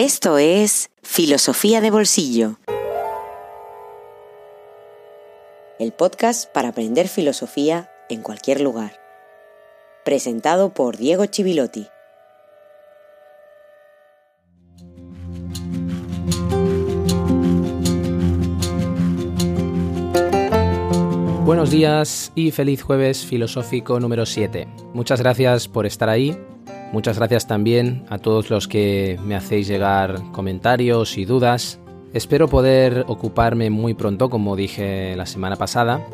[0.00, 2.60] Esto es Filosofía de Bolsillo.
[5.80, 8.92] El podcast para aprender filosofía en cualquier lugar.
[10.04, 11.88] Presentado por Diego Chivilotti.
[21.44, 24.68] Buenos días y feliz jueves filosófico número 7.
[24.94, 26.38] Muchas gracias por estar ahí.
[26.92, 31.78] Muchas gracias también a todos los que me hacéis llegar comentarios y dudas.
[32.14, 36.06] Espero poder ocuparme muy pronto, como dije la semana pasada.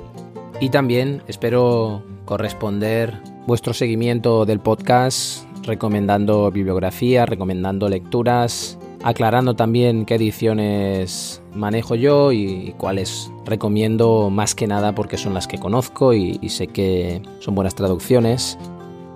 [0.60, 3.14] Y también espero corresponder
[3.46, 12.74] vuestro seguimiento del podcast, recomendando bibliografía, recomendando lecturas, aclarando también qué ediciones manejo yo y
[12.78, 17.74] cuáles recomiendo más que nada porque son las que conozco y, sé que son buenas
[17.76, 18.58] traducciones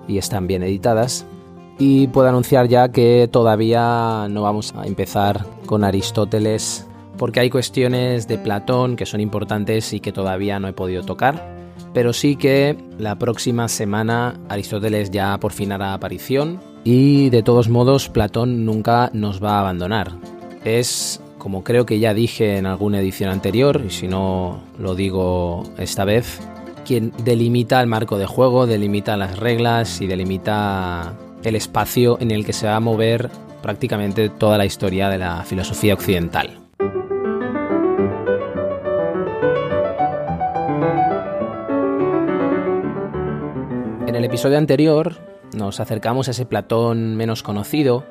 [0.07, 1.25] y están bien editadas.
[1.79, 6.85] Y puedo anunciar ya que todavía no vamos a empezar con Aristóteles
[7.17, 11.57] porque hay cuestiones de Platón que son importantes y que todavía no he podido tocar.
[11.93, 17.69] Pero sí que la próxima semana Aristóteles ya por fin hará aparición y de todos
[17.69, 20.11] modos, Platón nunca nos va a abandonar.
[20.63, 25.63] Es, como creo que ya dije en alguna edición anterior, y si no lo digo
[25.77, 26.39] esta vez,
[26.85, 32.45] quien delimita el marco de juego, delimita las reglas y delimita el espacio en el
[32.45, 33.29] que se va a mover
[33.61, 36.57] prácticamente toda la historia de la filosofía occidental.
[44.07, 45.17] En el episodio anterior
[45.53, 48.05] nos acercamos a ese Platón menos conocido,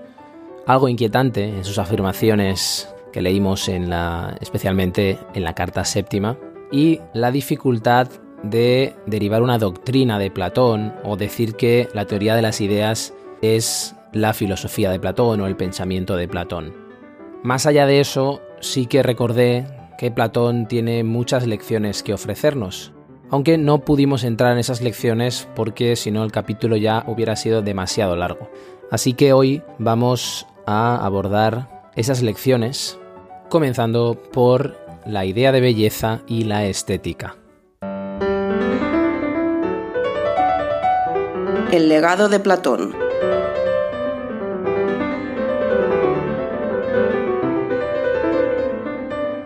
[0.66, 6.36] algo inquietante en sus afirmaciones que leímos en la, especialmente en la carta séptima,
[6.70, 8.08] y la dificultad
[8.42, 13.94] de derivar una doctrina de Platón o decir que la teoría de las ideas es
[14.12, 16.74] la filosofía de Platón o el pensamiento de Platón.
[17.42, 19.66] Más allá de eso, sí que recordé
[19.98, 22.92] que Platón tiene muchas lecciones que ofrecernos,
[23.30, 27.62] aunque no pudimos entrar en esas lecciones porque si no el capítulo ya hubiera sido
[27.62, 28.50] demasiado largo.
[28.90, 32.98] Así que hoy vamos a abordar esas lecciones,
[33.48, 37.36] comenzando por la idea de belleza y la estética.
[41.70, 42.94] El legado de Platón.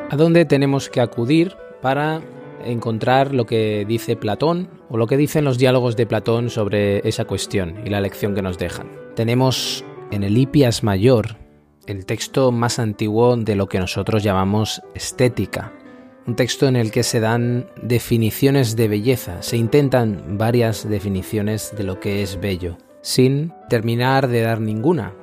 [0.09, 2.23] ¿A dónde tenemos que acudir para
[2.65, 7.25] encontrar lo que dice Platón o lo que dicen los diálogos de Platón sobre esa
[7.25, 8.89] cuestión y la lección que nos dejan.
[9.17, 11.39] Tenemos en el Hipias Mayor
[11.87, 15.73] el texto más antiguo de lo que nosotros llamamos estética,
[16.27, 21.85] un texto en el que se dan definiciones de belleza, se intentan varias definiciones de
[21.85, 25.15] lo que es bello, sin terminar de dar ninguna.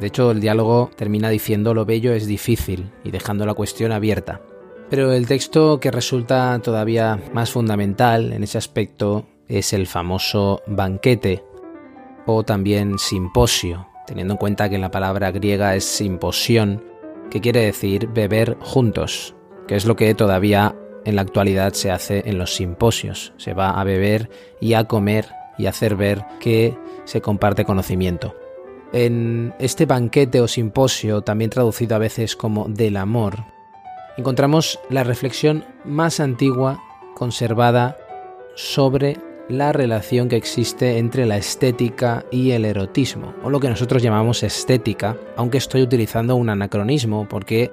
[0.00, 4.40] De hecho, el diálogo termina diciendo lo bello es difícil y dejando la cuestión abierta.
[4.88, 11.44] Pero el texto que resulta todavía más fundamental en ese aspecto es el famoso banquete
[12.26, 16.82] o también simposio, teniendo en cuenta que la palabra griega es simposión,
[17.30, 19.34] que quiere decir beber juntos,
[19.68, 20.74] que es lo que todavía
[21.04, 23.32] en la actualidad se hace en los simposios.
[23.36, 24.28] Se va a beber
[24.60, 28.34] y a comer y a hacer ver que se comparte conocimiento.
[28.92, 33.44] En este banquete o simposio, también traducido a veces como del amor,
[34.16, 36.82] encontramos la reflexión más antigua
[37.14, 37.98] conservada
[38.54, 39.18] sobre
[39.48, 44.42] la relación que existe entre la estética y el erotismo, o lo que nosotros llamamos
[44.42, 47.70] estética, aunque estoy utilizando un anacronismo porque,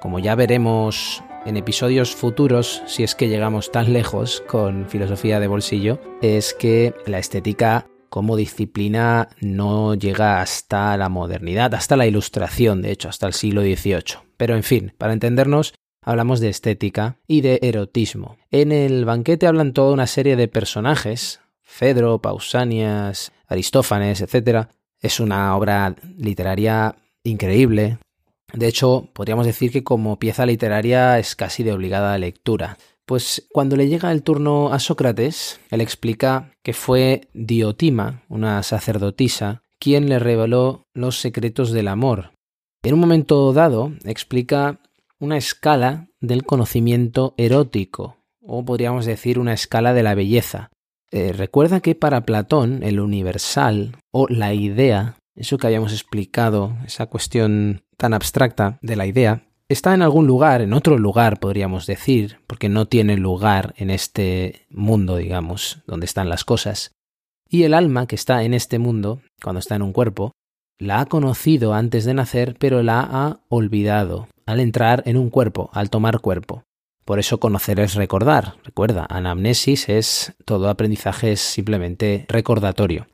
[0.00, 5.46] como ya veremos en episodios futuros, si es que llegamos tan lejos con filosofía de
[5.46, 12.82] bolsillo, es que la estética como disciplina no llega hasta la modernidad, hasta la ilustración,
[12.82, 14.18] de hecho, hasta el siglo XVIII.
[14.36, 18.38] Pero en fin, para entendernos, hablamos de estética y de erotismo.
[18.50, 24.68] En el banquete hablan toda una serie de personajes, Fedro, Pausanias, Aristófanes, etc.
[25.00, 27.98] Es una obra literaria increíble.
[28.56, 32.78] De hecho, podríamos decir que como pieza literaria es casi de obligada lectura.
[33.04, 39.62] Pues cuando le llega el turno a Sócrates, él explica que fue Diotima, una sacerdotisa,
[39.78, 42.32] quien le reveló los secretos del amor.
[42.82, 44.80] En un momento dado, explica
[45.20, 50.70] una escala del conocimiento erótico, o podríamos decir una escala de la belleza.
[51.10, 57.06] Eh, recuerda que para Platón el universal o la idea, eso que habíamos explicado, esa
[57.06, 62.38] cuestión tan abstracta de la idea, está en algún lugar, en otro lugar podríamos decir,
[62.46, 66.92] porque no tiene lugar en este mundo, digamos, donde están las cosas.
[67.48, 70.32] Y el alma que está en este mundo, cuando está en un cuerpo,
[70.78, 75.70] la ha conocido antes de nacer, pero la ha olvidado al entrar en un cuerpo,
[75.72, 76.64] al tomar cuerpo.
[77.04, 78.56] Por eso conocer es recordar.
[78.64, 83.06] Recuerda, anamnesis es todo aprendizaje es simplemente recordatorio.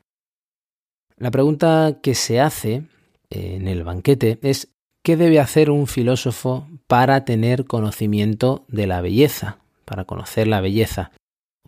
[1.15, 2.83] La pregunta que se hace
[3.29, 4.72] en el banquete es
[5.03, 11.11] ¿qué debe hacer un filósofo para tener conocimiento de la belleza, para conocer la belleza,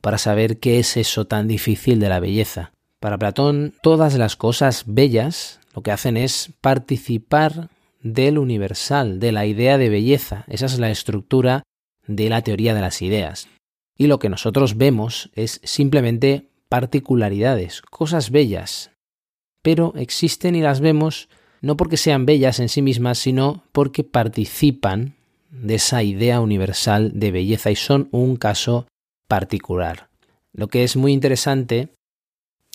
[0.02, 2.72] para saber qué es eso tan difícil de la belleza?
[3.00, 7.70] Para Platón, todas las cosas bellas lo que hacen es participar
[8.02, 10.46] del universal, de la idea de belleza.
[10.48, 11.64] Esa es la estructura
[12.08, 13.50] de la teoría de las ideas.
[13.98, 18.92] Y lo que nosotros vemos es simplemente particularidades, cosas bellas.
[19.62, 21.28] Pero existen y las vemos
[21.66, 25.16] no porque sean bellas en sí mismas, sino porque participan
[25.50, 28.86] de esa idea universal de belleza y son un caso
[29.28, 30.08] particular.
[30.54, 31.90] Lo que es muy interesante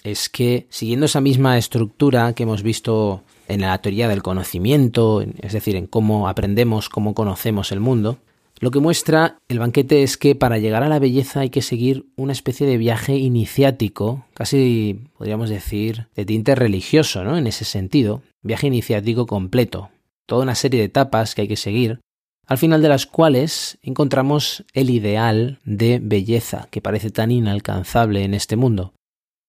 [0.02, 5.52] es que siguiendo esa misma estructura que hemos visto en la teoría del conocimiento, es
[5.52, 8.19] decir, en cómo aprendemos, cómo conocemos el mundo,
[8.58, 12.06] lo que muestra el banquete es que para llegar a la belleza hay que seguir
[12.16, 17.38] una especie de viaje iniciático, casi podríamos decir de tinte religioso, ¿no?
[17.38, 19.90] En ese sentido, viaje iniciático completo,
[20.26, 22.00] toda una serie de etapas que hay que seguir,
[22.46, 28.34] al final de las cuales encontramos el ideal de belleza que parece tan inalcanzable en
[28.34, 28.92] este mundo.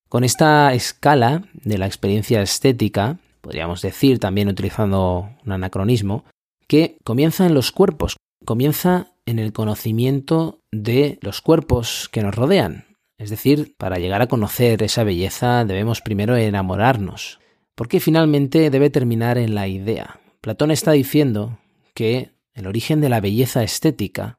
[0.07, 6.25] Con esta escala de la experiencia estética, podríamos decir también utilizando un anacronismo,
[6.67, 12.85] que comienza en los cuerpos, comienza en el conocimiento de los cuerpos que nos rodean.
[13.17, 17.40] Es decir, para llegar a conocer esa belleza debemos primero enamorarnos,
[17.81, 20.19] porque finalmente debe terminar en la idea.
[20.39, 21.57] Platón está diciendo
[21.95, 24.37] que el origen de la belleza estética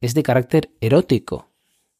[0.00, 1.50] es de carácter erótico,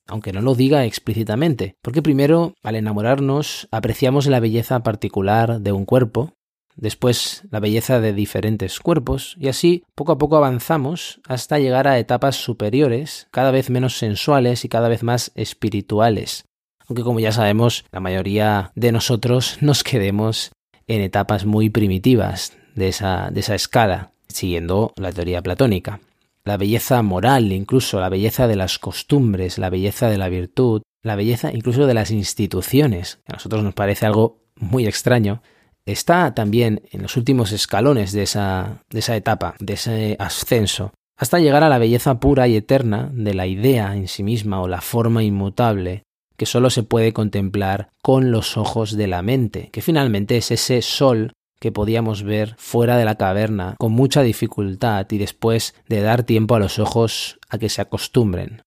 [0.06, 5.84] aunque no lo diga explícitamente, porque primero, al enamorarnos, apreciamos la belleza particular de un
[5.84, 6.32] cuerpo,
[6.74, 11.98] después la belleza de diferentes cuerpos, y así poco a poco avanzamos hasta llegar a
[11.98, 16.46] etapas superiores, cada vez menos sensuales y cada vez más espirituales.
[16.86, 20.52] Aunque como ya sabemos, la mayoría de nosotros nos quedemos
[20.88, 26.00] en etapas muy primitivas de esa, de esa escala, siguiendo la teoría platónica.
[26.44, 31.14] La belleza moral, incluso la belleza de las costumbres, la belleza de la virtud, la
[31.14, 35.42] belleza incluso de las instituciones, que a nosotros nos parece algo muy extraño,
[35.84, 41.38] está también en los últimos escalones de esa, de esa etapa, de ese ascenso, hasta
[41.38, 44.80] llegar a la belleza pura y eterna de la idea en sí misma o la
[44.80, 46.04] forma inmutable
[46.38, 50.80] que sólo se puede contemplar con los ojos de la mente, que finalmente es ese
[50.80, 56.22] sol que podíamos ver fuera de la caverna con mucha dificultad y después de dar
[56.22, 58.62] tiempo a los ojos a que se acostumbren.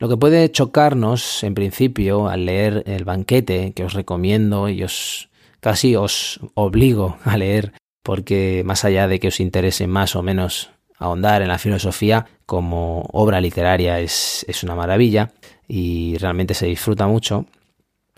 [0.00, 5.30] Lo que puede chocarnos en principio al leer el banquete, que os recomiendo y os
[5.60, 7.72] casi os obligo a leer
[8.02, 13.08] porque más allá de que os interese más o menos ahondar en la filosofía, como
[13.12, 15.32] obra literaria es, es una maravilla
[15.68, 17.46] y realmente se disfruta mucho.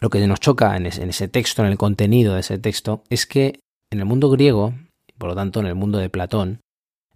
[0.01, 3.61] Lo que nos choca en ese, texto, en el contenido de ese texto, es que
[3.91, 4.75] en el mundo griego,
[5.19, 6.61] por lo tanto en el mundo de Platón,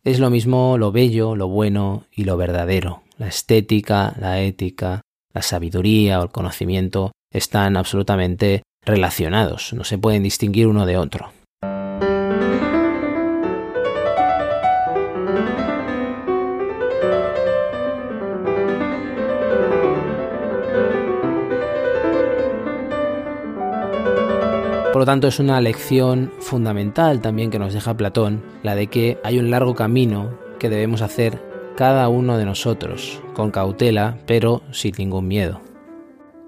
[0.04, 3.02] es lo mismo lo bello, lo bueno y lo verdadero.
[3.18, 5.02] La estética, la ética,
[5.32, 11.32] la sabiduría o el conocimiento están absolutamente relacionados, no se pueden distinguir uno de otro.
[25.02, 29.40] Lo tanto, es una lección fundamental también que nos deja Platón, la de que hay
[29.40, 30.30] un largo camino
[30.60, 31.42] que debemos hacer
[31.74, 35.60] cada uno de nosotros, con cautela, pero sin ningún miedo.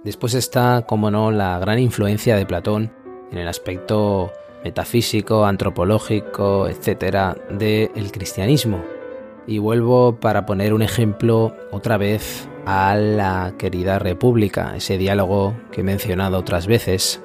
[0.05, 2.93] Después está, como no, la gran influencia de Platón
[3.33, 4.31] en el aspecto
[4.63, 8.85] metafísico, antropológico, etcétera, del cristianismo.
[9.49, 15.81] Y vuelvo para poner un ejemplo otra vez a la querida República, ese diálogo que
[15.81, 17.21] he mencionado otras veces,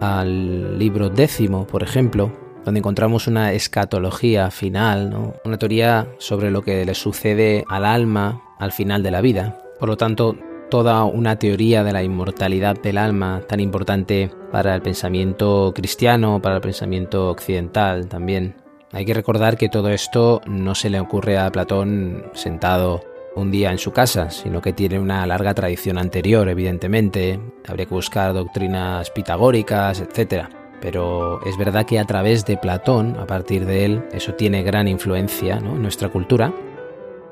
[0.00, 2.32] al libro décimo, por ejemplo,
[2.64, 8.72] donde encontramos una escatología final, una teoría sobre lo que le sucede al alma al
[8.72, 9.58] final de la vida.
[9.78, 10.36] Por lo tanto,
[10.68, 16.56] toda una teoría de la inmortalidad del alma tan importante para el pensamiento cristiano, para
[16.56, 18.56] el pensamiento occidental también.
[18.92, 23.00] Hay que recordar que todo esto no se le ocurre a Platón sentado
[23.36, 27.38] un día en su casa, sino que tiene una larga tradición anterior, evidentemente.
[27.66, 30.46] Habría que buscar doctrinas pitagóricas, etc.
[30.80, 34.88] Pero es verdad que a través de Platón, a partir de él, eso tiene gran
[34.88, 36.52] influencia en nuestra cultura.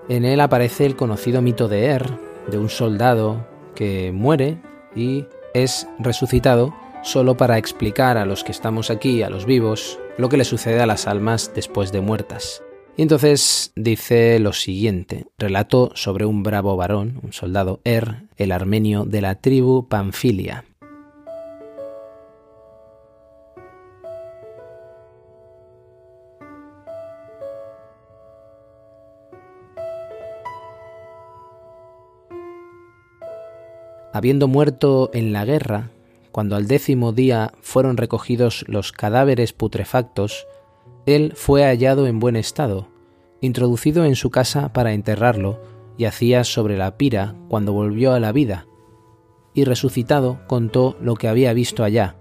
[0.08, 2.06] En él aparece el conocido mito de Er,
[2.48, 4.58] de un soldado que muere
[4.94, 10.28] y es resucitado solo para explicar a los que estamos aquí, a los vivos, lo
[10.28, 12.62] que le sucede a las almas después de muertas.
[12.96, 19.04] Y entonces dice lo siguiente, relato sobre un bravo varón, un soldado, Er, el armenio
[19.04, 20.64] de la tribu Panfilia.
[34.12, 35.90] Habiendo muerto en la guerra,
[36.30, 40.46] cuando al décimo día fueron recogidos los cadáveres putrefactos,
[41.06, 42.88] él fue hallado en buen estado,
[43.40, 45.60] introducido en su casa para enterrarlo,
[45.96, 48.66] y hacía sobre la pira cuando volvió a la vida,
[49.52, 52.16] y resucitado contó lo que había visto allá.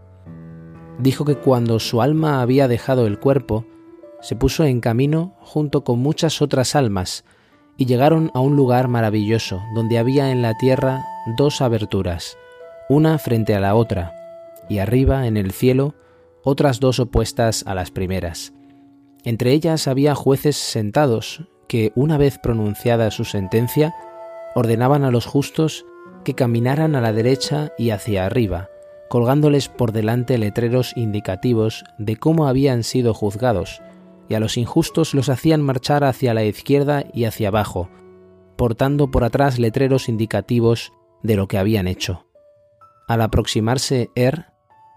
[1.00, 3.66] Dijo que cuando su alma había dejado el cuerpo,
[4.22, 7.26] se puso en camino junto con muchas otras almas,
[7.78, 11.04] y llegaron a un lugar maravilloso, donde había en la tierra
[11.38, 12.38] dos aberturas,
[12.90, 14.14] una frente a la otra,
[14.70, 15.96] y arriba, en el cielo,
[16.44, 18.54] otras dos opuestas a las primeras.
[19.24, 23.94] Entre ellas había jueces sentados que, una vez pronunciada su sentencia,
[24.56, 25.86] ordenaban a los justos
[26.24, 28.70] que caminaran a la derecha y hacia arriba,
[29.10, 33.82] colgándoles por delante letreros indicativos de cómo habían sido juzgados,
[34.30, 37.90] y a los injustos los hacían marchar hacia la izquierda y hacia abajo,
[38.56, 42.26] portando por atrás letreros indicativos de lo que habían hecho.
[43.08, 44.53] Al aproximarse Er,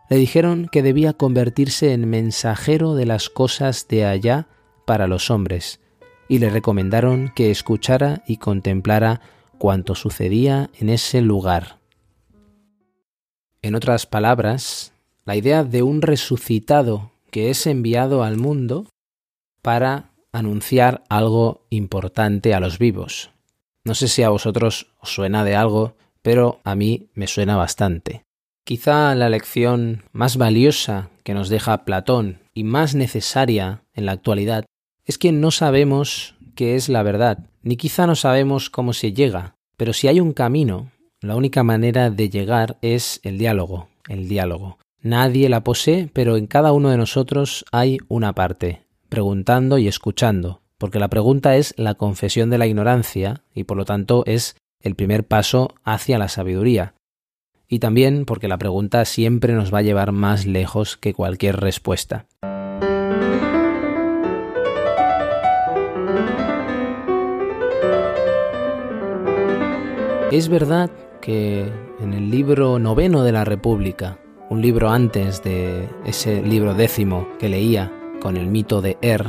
[0.09, 4.49] le dijeron que debía convertirse en mensajero de las cosas de allá
[4.85, 5.81] para los hombres,
[6.29, 9.21] y le recomendaron que escuchara y contemplara
[9.59, 11.79] cuanto sucedía en ese lugar.
[13.63, 14.93] En otras palabras,
[15.25, 18.87] la idea de un resucitado que es enviado al mundo
[19.63, 23.31] para anunciar algo importante a los vivos.
[23.85, 25.97] No sé si a vosotros os suena de algo
[26.27, 28.26] pero a mí me suena bastante.
[28.67, 34.65] Quizá la lección más valiosa que nos deja Platón y más necesaria en la actualidad
[35.05, 39.55] es que no sabemos qué es la verdad, ni quizá no sabemos cómo se llega,
[39.77, 44.79] pero si hay un camino, la única manera de llegar es el diálogo, el diálogo.
[45.01, 50.61] Nadie la posee, pero en cada uno de nosotros hay una parte, preguntando y escuchando,
[50.77, 54.97] porque la pregunta es la confesión de la ignorancia y por lo tanto es el
[54.97, 56.96] primer paso hacia la sabiduría.
[57.69, 62.27] Y también porque la pregunta siempre nos va a llevar más lejos que cualquier respuesta.
[70.31, 74.19] Es verdad que en el libro noveno de la República,
[74.51, 79.25] un libro antes de ese libro décimo que leía con el mito de Er,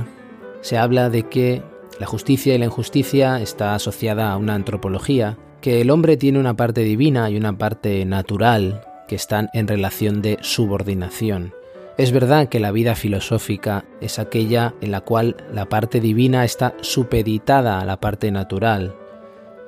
[0.61, 1.63] se habla de que
[1.99, 6.55] la justicia y la injusticia está asociada a una antropología que el hombre tiene una
[6.55, 11.53] parte divina y una parte natural que están en relación de subordinación.
[11.97, 16.75] Es verdad que la vida filosófica es aquella en la cual la parte divina está
[16.81, 18.95] supeditada a la parte natural.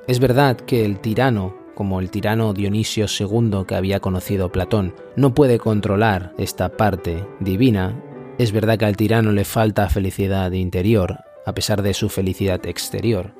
[0.06, 5.34] Es verdad que el tirano, como el tirano Dionisio II que había conocido Platón, no
[5.34, 8.00] puede controlar esta parte divina.
[8.38, 13.39] Es verdad que al tirano le falta felicidad interior, a pesar de su felicidad exterior.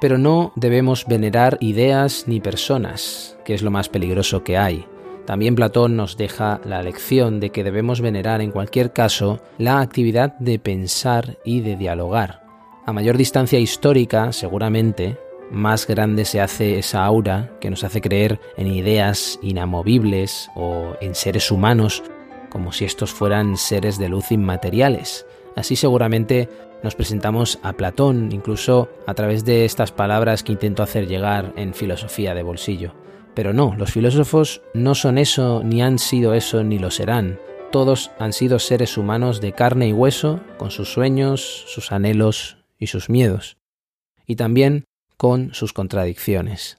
[0.00, 4.86] Pero no debemos venerar ideas ni personas, que es lo más peligroso que hay.
[5.26, 10.36] También Platón nos deja la lección de que debemos venerar en cualquier caso la actividad
[10.38, 12.42] de pensar y de dialogar.
[12.86, 15.18] A mayor distancia histórica, seguramente,
[15.50, 21.14] más grande se hace esa aura que nos hace creer en ideas inamovibles o en
[21.14, 22.02] seres humanos
[22.50, 25.26] como si estos fueran seres de luz inmateriales.
[25.56, 26.48] Así seguramente
[26.82, 31.74] nos presentamos a Platón, incluso a través de estas palabras que intento hacer llegar en
[31.74, 32.94] filosofía de bolsillo.
[33.34, 37.38] Pero no, los filósofos no son eso, ni han sido eso, ni lo serán.
[37.70, 42.88] Todos han sido seres humanos de carne y hueso, con sus sueños, sus anhelos y
[42.88, 43.58] sus miedos.
[44.26, 44.84] Y también
[45.16, 46.78] con sus contradicciones.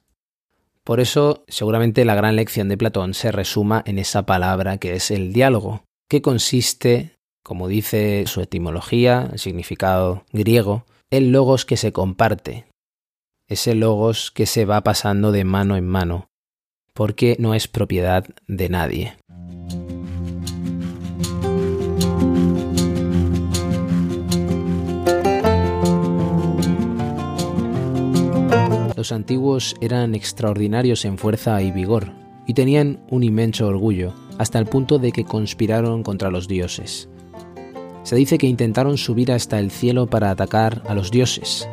[0.84, 5.12] Por eso, seguramente la gran lección de Platón se resuma en esa palabra que es
[5.12, 11.92] el diálogo, que consiste como dice su etimología, el significado griego, el logos que se
[11.92, 12.66] comparte,
[13.48, 16.30] ese logos que se va pasando de mano en mano,
[16.94, 19.18] porque no es propiedad de nadie.
[28.96, 32.12] Los antiguos eran extraordinarios en fuerza y vigor,
[32.46, 37.10] y tenían un inmenso orgullo, hasta el punto de que conspiraron contra los dioses.
[38.03, 41.70] Se dice que intentaron subir hasta el cielo para atacar a los dioses.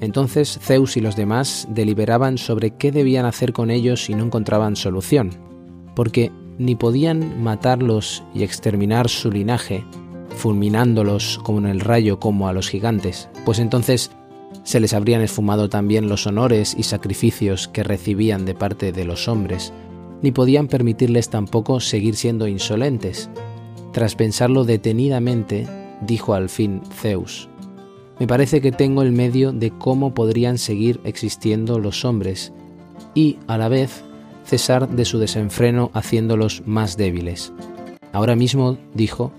[0.00, 4.76] Entonces Zeus y los demás deliberaban sobre qué debían hacer con ellos y no encontraban
[4.76, 5.30] solución,
[5.94, 9.84] porque ni podían matarlos y exterminar su linaje,
[10.36, 14.10] fulminándolos como en el rayo como a los gigantes, pues entonces
[14.62, 19.28] se les habrían esfumado también los honores y sacrificios que recibían de parte de los
[19.28, 19.72] hombres,
[20.22, 23.30] ni podían permitirles tampoco seguir siendo insolentes.
[23.96, 25.66] Tras pensarlo detenidamente,
[26.02, 27.48] dijo al fin Zeus,
[28.20, 32.52] me parece que tengo el medio de cómo podrían seguir existiendo los hombres
[33.14, 34.04] y, a la vez,
[34.44, 37.54] cesar de su desenfreno haciéndolos más débiles.
[38.12, 39.32] Ahora mismo, dijo,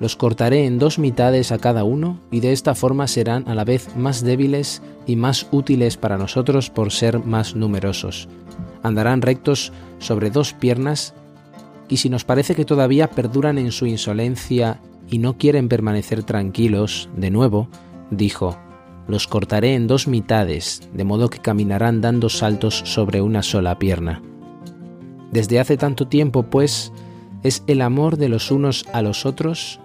[0.00, 3.64] los cortaré en dos mitades a cada uno y de esta forma serán a la
[3.64, 8.26] vez más débiles y más útiles para nosotros por ser más numerosos.
[8.82, 11.12] Andarán rectos sobre dos piernas
[11.88, 17.08] y si nos parece que todavía perduran en su insolencia y no quieren permanecer tranquilos,
[17.16, 17.68] de nuevo,
[18.10, 18.58] dijo,
[19.06, 24.22] los cortaré en dos mitades, de modo que caminarán dando saltos sobre una sola pierna.
[25.32, 26.92] Desde hace tanto tiempo, pues,
[27.42, 29.80] es el amor de los unos a los otros,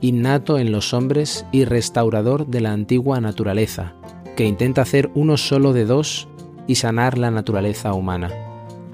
[0.00, 3.94] innato en los hombres y restaurador de la antigua naturaleza,
[4.36, 6.28] que intenta hacer uno solo de dos
[6.66, 8.30] y sanar la naturaleza humana.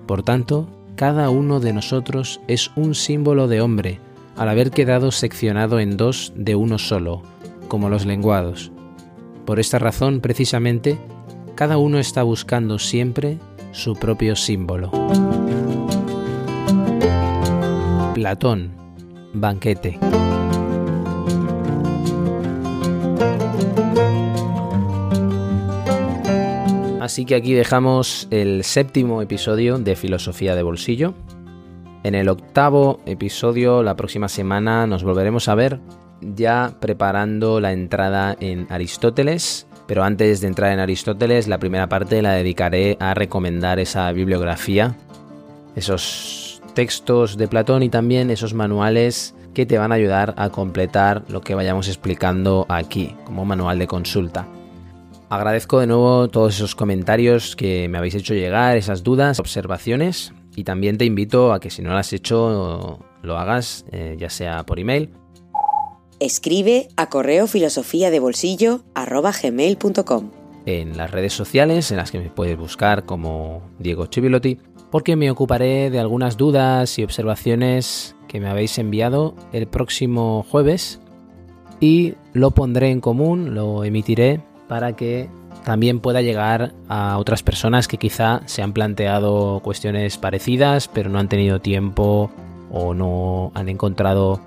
[0.07, 4.01] Por tanto, cada uno de nosotros es un símbolo de hombre,
[4.35, 7.23] al haber quedado seccionado en dos de uno solo,
[7.69, 8.73] como los lenguados.
[9.45, 10.99] Por esta razón, precisamente,
[11.55, 13.39] cada uno está buscando siempre
[13.73, 14.91] su propio símbolo.
[18.15, 18.73] Platón,
[19.35, 19.99] banquete.
[27.07, 31.15] Así que aquí dejamos el séptimo episodio de Filosofía de Bolsillo.
[32.03, 35.79] En el octavo episodio, la próxima semana, nos volveremos a ver
[36.21, 39.69] ya preparando la entrada en Aristóteles.
[39.87, 44.97] Pero antes de entrar en Aristóteles, la primera parte la dedicaré a recomendar esa bibliografía,
[45.77, 51.23] esos textos de Platón y también esos manuales que te van a ayudar a completar
[51.29, 54.49] lo que vayamos explicando aquí, como manual de consulta.
[55.29, 60.65] Agradezco de nuevo todos esos comentarios que me habéis hecho llegar, esas dudas, observaciones, y
[60.65, 64.65] también te invito a que si no lo has hecho, lo hagas, eh, ya sea
[64.65, 65.11] por email
[66.19, 70.31] Escribe a correo filosofía de bolsillo gmail.com.
[70.65, 74.59] En las redes sociales en las que me puedes buscar como Diego Chivilotti,
[74.91, 81.01] porque me ocuparé de algunas dudas y observaciones que me habéis enviado el próximo jueves
[81.81, 85.29] y lo pondré en común, lo emitiré para que
[85.65, 91.19] también pueda llegar a otras personas que quizá se han planteado cuestiones parecidas pero no
[91.19, 92.31] han tenido tiempo
[92.71, 94.41] o no han encontrado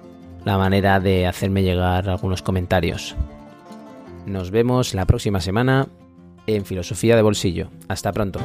[0.45, 3.15] la manera de hacerme llegar algunos comentarios.
[4.25, 5.87] Nos vemos la próxima semana
[6.47, 7.69] en Filosofía de Bolsillo.
[7.87, 8.39] Hasta pronto.